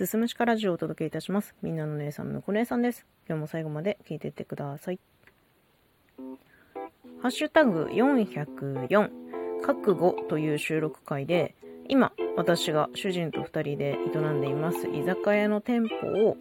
[0.00, 1.54] すすむしかラジオをお届けいたします。
[1.60, 3.04] みんなの姉さん、むこ姉さんです。
[3.28, 4.98] 今日も最後まで聞いていってください。
[7.20, 9.10] ハッシュタグ404、
[9.60, 11.54] 覚悟という収録会で、
[11.86, 16.38] 今、私が主人と二人で営んでいます居酒屋の店舗を、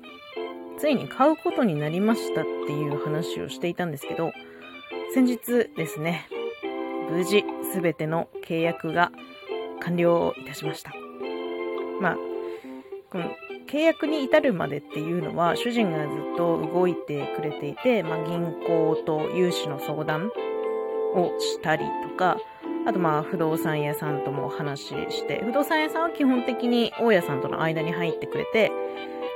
[0.77, 4.31] ついに買うことになりましたっていう話をしていたんですけど、
[5.13, 6.29] 先日ですね、
[7.11, 9.11] 無事すべての契約が
[9.81, 10.93] 完了いたしました。
[11.99, 12.17] まあ、
[13.11, 13.31] この
[13.67, 20.31] 契約に至るまでっていうのは主人がずっと動いてくれていて、まあ、銀行と融資の相談
[21.15, 22.37] をしたりとか、
[22.85, 28.71] あとまあ不動産屋さんとも話して、不動産屋さんは基本的に大家さんとの間に入ってくれて、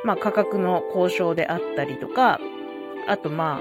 [0.03, 2.40] まあ価格の交渉であったりとか、
[3.08, 3.59] あとま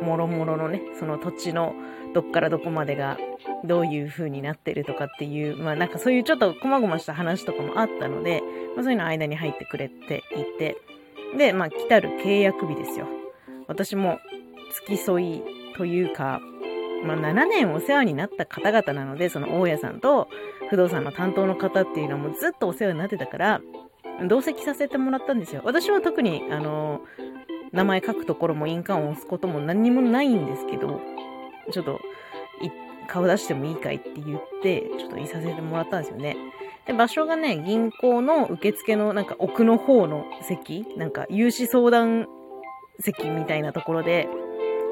[0.00, 1.74] あ、もろもろのね、その土地の
[2.14, 3.16] どっからどこまでが
[3.64, 8.42] どういう風になってるとかっていう、まあなんかそういうちょっと細々した話とかもあったので、
[8.74, 10.76] まあそういうの間に入ってくれていて、
[11.36, 13.06] で、まあ来たる契約日ですよ。
[13.68, 14.18] 私も
[14.74, 15.42] 付き添い
[15.76, 16.40] というか、
[17.04, 20.28] まあ7年お世話になった方々なので、その大家さんと
[20.70, 23.60] 不動産の担当の方っていうのはもうずっとお世話になってたから、
[24.28, 25.62] 同席させてもらったんですよ。
[25.64, 27.02] 私は特に、あの、
[27.72, 31.00] 名前書くところも印鑑を押すことも何にもないんですけど、
[31.70, 32.00] ちょっと、
[33.08, 36.36] 顔出してもいいかいって言って、ちょっといさせてもらったんですよね。
[36.86, 42.26] で、場所がね、銀行の受付のなんか奥の方の席、なんか融資相談
[42.98, 44.28] 席みたいなところで、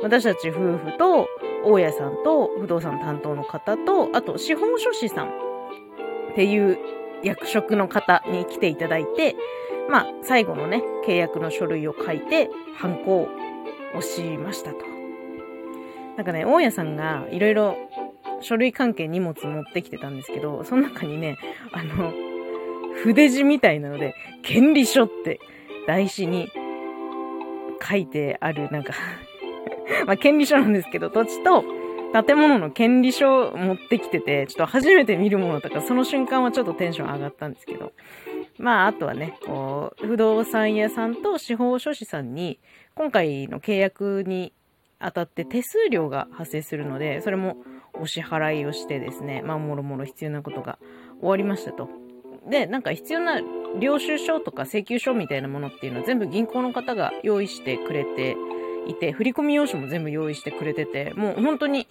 [0.03, 1.29] 私たち夫婦と、
[1.65, 5.31] 大家さんと、不動産担当の方と、あと、司法書士さんっ
[6.35, 6.79] ていう
[7.23, 9.37] 役職の方に来ていただいて、
[9.91, 13.29] まあ、最後のね、契約の書類を書いて、反抗を
[13.95, 14.79] 押しましたと。
[16.17, 17.77] なんかね、大家さんがいろいろ
[18.41, 21.39] 書類関係荷物持ってきてたんですけど、その中にね、
[21.73, 22.13] あの、
[23.03, 25.41] 筆字みたいなので、権利書って
[25.87, 26.51] 台紙に
[27.83, 28.95] 書いてある、なんか
[30.07, 31.65] まあ、権利書なんですけど、土地と
[32.25, 37.93] 建物の権利書を持ってきてて、ちょっと初めて見るものとか、その瞬間はちょっとテンション上がったんですけど、
[38.59, 42.59] まあ、あとはね、こう、不動産屋さんと司法書士さんに、
[42.95, 44.53] 今回の契約に
[44.99, 47.57] あたって手数料が発生するので、それも
[48.01, 50.79] お支払いをしてですね、まあ、もろもろ必要なことが
[51.21, 51.89] 終わりましたと。
[52.49, 53.41] で、なんか必要な
[53.79, 58.37] 領収書とか請求書みたいなものっていうのは全部銀行の方が用意してくれて
[58.87, 61.87] いて、振込用紙も全部用意してくれてて、もう本当に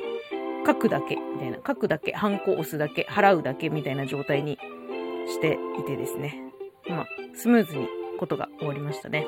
[0.65, 4.57] 書くだけ、みたいな、書くだけ、ハンコ押すだけ、払うだけみたいな状態に
[5.27, 6.41] していてですね。
[6.89, 7.87] まあ、スムーズに
[8.19, 9.25] ことが終わりましたね。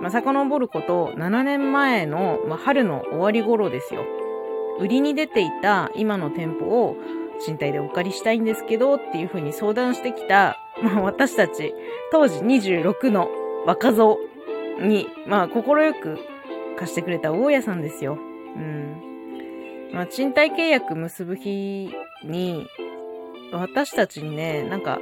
[0.00, 4.04] まあ、遡ること7年前の、まあ、春の終わり頃ですよ。
[4.78, 6.96] 売りに出ていた今の店舗を
[7.40, 11.74] 賃貸でお借りしたいんですけどっていう風に相談してきた、 まあ私たち
[12.10, 13.28] 当時26の
[13.66, 14.18] 若造
[14.80, 16.18] に、まあ快く
[16.78, 18.14] 貸してくれた大家さんですよ。
[18.14, 19.90] うん。
[19.92, 21.90] まあ賃貸契約結ぶ日
[22.24, 22.66] に、
[23.52, 24.98] 私たちにね、なんか、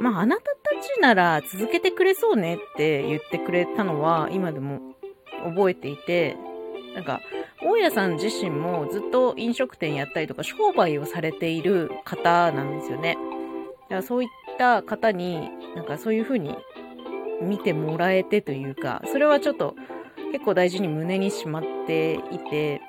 [0.00, 4.80] まああなたたちなら続けてくれそうねって言ってくれたのは今でも
[5.44, 6.36] 覚えていて、
[6.94, 7.20] なんか、
[7.64, 13.16] 大家さん自身もずっと飲食店やったりとか商売をされている方なんですよね。
[13.84, 14.28] だからそういっ
[14.58, 16.56] た方になんかそういう風に
[17.40, 19.74] 見てもらえてというか、それはちょっと
[20.32, 22.80] 結構大事に胸にしまっていて、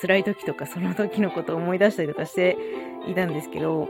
[0.00, 2.56] 辛い時とかその時のことを思い出したりとかして
[3.08, 3.88] いたんですけど、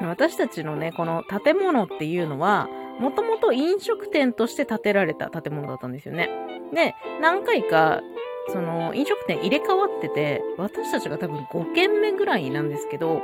[0.00, 2.68] 私たちのね、この建物っていうのは、
[2.98, 6.28] もともと飲食店として建てられた建物だったんですよね。
[6.72, 8.00] で、何回か
[8.48, 13.22] その飲食店入れ替わってて、私たちが多分5軒目ぐらいなんですけど、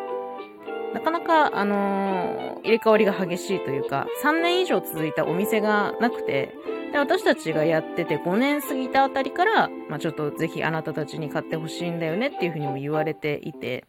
[0.95, 6.55] なかなか、あのー、入れ替わりが激しいというか、3年以上続いたお店がなくて、
[6.93, 13.85] で、私たちがやってて5年過ぎたあたりから、まあ、ちょっとぜひあなたたちに買ってほしいんだよねっていうふうにも言われていて、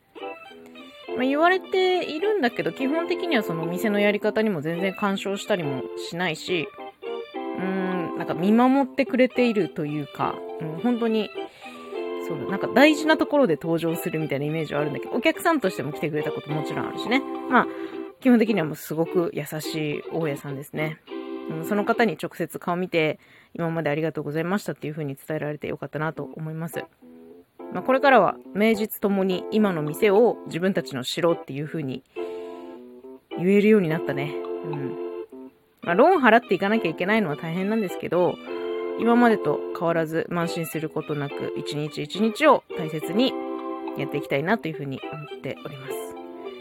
[1.17, 6.67] まあ、言われているんだけど、基本的にはその店のやり方にも全然干渉したりもしないし、
[7.35, 11.29] うーん、なんか見守ってくれているというか、うん、本当に、
[12.27, 17.21] そう、なんか大事なところで登場するみたいなイメージはあるんだけど、お客さんとしても来てくれたこともちろんあるしね。
[17.49, 17.67] まあ、
[18.19, 20.99] 基本的にはもうすごく優しい大家さんですね。
[21.49, 23.19] うん、その方に直接顔見て、
[23.53, 26.85] 今までありがとうございましたっていう風に伝えられてよかったなと思います。
[27.73, 32.03] まあ、これからは名実ともに今の店を自分たちの城っていう風に
[33.37, 34.35] 言えるようになったね。
[34.65, 34.95] うん。
[35.81, 38.35] まあ、ローン払っていかなきゃいけないのは大変なんですけど、
[38.99, 43.33] 今までと変わらず慢心することなく、一日一日を大切に
[43.97, 45.93] やっていきたいなというふうに思っております。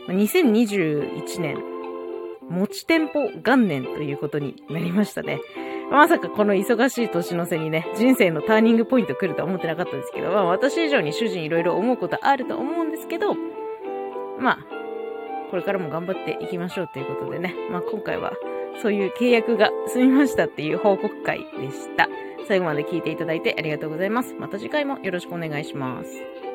[0.09, 1.59] 2021年
[2.49, 5.41] 持ち店舗元年ということになりましたね。
[5.91, 13.35] まさかこの忙しい年の瀬にね、人生のターニングポイント来るとは思ってなかったんですけど、まあ私以上に主人いろいろ思うことあると思うんですけど、
[14.38, 14.59] まあ、
[15.50, 18.32] これからも頑張っていきましょうということでね、まあ今回は
[18.82, 22.08] そういう契約が済みましたっていう報告会でした。
[22.49, 24.34] 最後まで聞いていただいてありがとうございます。
[24.34, 26.50] また次回もよろしくお願いします。